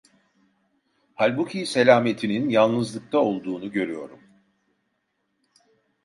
Halbuki 1.15 1.65
selametinin 1.65 2.49
yalnızlıkta 2.49 3.17
olduğunu 3.19 3.71
görüyorum. 3.71 4.19